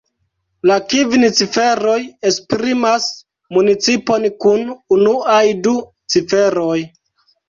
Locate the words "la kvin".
0.67-1.25